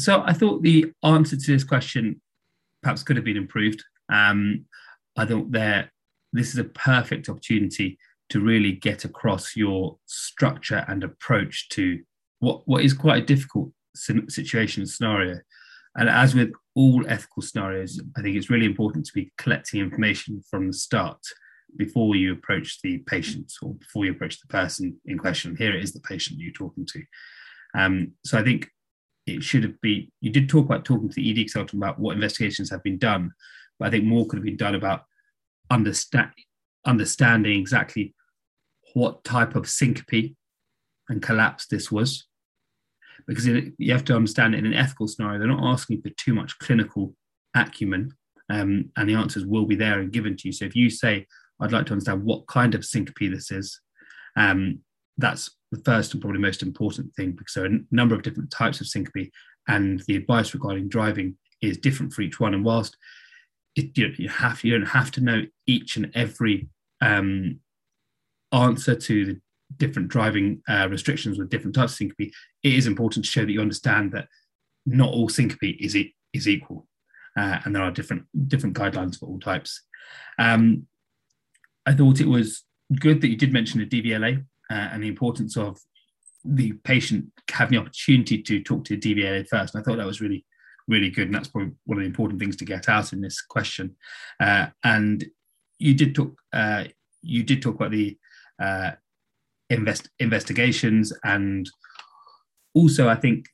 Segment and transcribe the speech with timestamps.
[0.00, 2.20] so I thought the answer to this question
[2.82, 3.82] perhaps could have been improved.
[4.12, 4.64] Um,
[5.16, 5.90] I thought there
[6.32, 7.98] this is a perfect opportunity
[8.30, 12.00] to really get across your structure and approach to
[12.38, 15.40] what, what is quite a difficult situation scenario.
[15.96, 20.42] And as with all ethical scenarios, I think it's really important to be collecting information
[20.48, 21.18] from the start
[21.76, 25.56] before you approach the patient or before you approach the person in question.
[25.56, 27.02] Here it is the patient you're talking to.
[27.76, 28.70] Um, so I think
[29.36, 32.14] it should have been, you did talk about talking to the ED consultant about what
[32.14, 33.32] investigations have been done,
[33.78, 35.04] but I think more could have been done about
[35.70, 36.30] understand,
[36.84, 38.14] understanding exactly
[38.94, 40.34] what type of syncope
[41.08, 42.26] and collapse this was.
[43.26, 46.34] Because it, you have to understand in an ethical scenario, they're not asking for too
[46.34, 47.14] much clinical
[47.54, 48.12] acumen,
[48.48, 50.52] um, and the answers will be there and given to you.
[50.52, 51.26] So if you say,
[51.60, 53.80] I'd like to understand what kind of syncope this is,
[54.36, 54.80] um,
[55.18, 58.50] that's the first and probably most important thing because there are a number of different
[58.50, 59.30] types of syncope,
[59.68, 62.54] and the advice regarding driving is different for each one.
[62.54, 62.96] And whilst
[63.76, 66.68] it, you, you have you don't have to know each and every
[67.00, 67.60] um,
[68.52, 69.40] answer to the
[69.76, 73.52] different driving uh, restrictions with different types of syncope, it is important to show that
[73.52, 74.26] you understand that
[74.86, 75.96] not all syncope is
[76.32, 76.88] is equal,
[77.36, 79.82] uh, and there are different different guidelines for all types.
[80.38, 80.86] Um,
[81.86, 82.64] I thought it was
[82.98, 85.78] good that you did mention the DVLA uh, and the importance of
[86.44, 89.74] the patient having the opportunity to talk to the DVLA first.
[89.74, 90.44] And I thought that was really,
[90.88, 93.42] really good, and that's probably one of the important things to get out in this
[93.42, 93.96] question.
[94.38, 95.24] Uh, and
[95.78, 96.84] you did talk, uh,
[97.22, 98.16] you did talk about the
[98.62, 98.92] uh,
[99.68, 101.68] invest investigations, and
[102.74, 103.46] also I think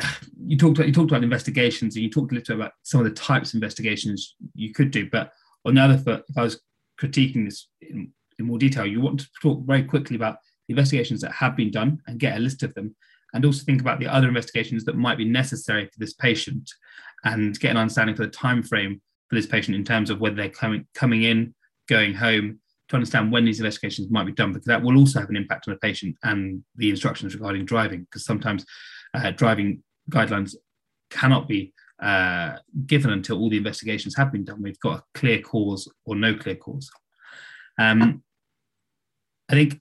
[0.44, 3.00] you talked about, you talked about investigations, and you talked a little bit about some
[3.00, 5.08] of the types of investigations you could do.
[5.10, 5.32] But
[5.64, 6.60] on the other foot, if I was
[7.00, 11.20] critiquing this in, in more detail, you want to talk very quickly about the investigations
[11.20, 12.94] that have been done and get a list of them,
[13.32, 16.70] and also think about the other investigations that might be necessary for this patient,
[17.24, 20.36] and get an understanding for the time frame for this patient in terms of whether
[20.36, 21.54] they're coming coming in,
[21.88, 25.30] going home, to understand when these investigations might be done, because that will also have
[25.30, 28.64] an impact on the patient and the instructions regarding driving, because sometimes
[29.14, 30.54] uh, driving guidelines
[31.10, 32.56] cannot be uh,
[32.86, 34.62] given until all the investigations have been done.
[34.62, 36.90] We've got a clear cause or no clear cause.
[37.78, 38.22] Um,
[39.48, 39.80] I think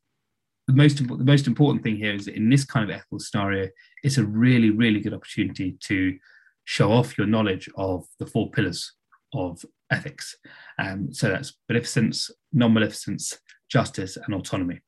[0.67, 3.69] the most the most important thing here is that in this kind of ethical scenario,
[4.03, 6.17] it's a really really good opportunity to
[6.65, 8.93] show off your knowledge of the four pillars
[9.33, 10.35] of ethics.
[10.79, 13.37] Um, so that's beneficence, non-maleficence,
[13.69, 14.81] justice, and autonomy.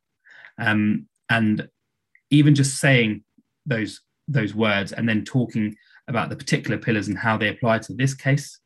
[0.57, 1.67] Um, and
[2.31, 3.23] even just saying
[3.65, 5.75] those those words and then talking
[6.07, 8.59] about the particular pillars and how they apply to this case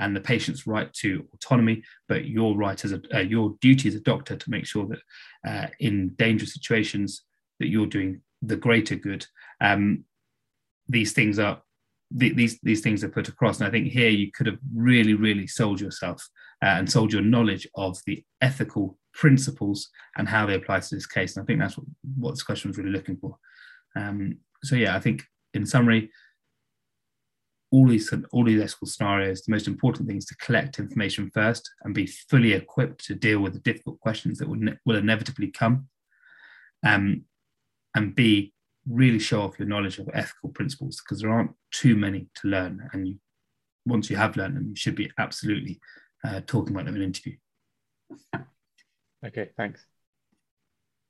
[0.00, 3.94] and the patient's right to autonomy, but your right as a uh, your duty as
[3.94, 5.00] a doctor to make sure that
[5.48, 7.22] uh, in dangerous situations
[7.60, 9.26] that you're doing the greater good.
[9.60, 10.04] Um,
[10.88, 11.62] these things are
[12.10, 15.46] these these things are put across, and I think here you could have really really
[15.46, 16.26] sold yourself
[16.62, 21.06] uh, and sold your knowledge of the ethical principles and how they apply to this
[21.06, 21.36] case.
[21.36, 21.86] And I think that's what,
[22.16, 23.36] what this question was really looking for.
[23.96, 25.24] Um, so yeah, I think
[25.54, 26.10] in summary,
[27.72, 31.70] all these all these ethical scenarios, the most important thing is to collect information first
[31.82, 35.48] and be fully equipped to deal with the difficult questions that will, ne- will inevitably
[35.48, 35.88] come.
[36.84, 37.24] Um,
[37.94, 38.52] and B,
[38.88, 42.88] really show off your knowledge of ethical principles because there aren't too many to learn.
[42.92, 43.18] And you,
[43.86, 45.80] once you have learned them, you should be absolutely
[46.24, 47.36] uh, talking about them in an interview.
[49.22, 49.84] Okay, thanks.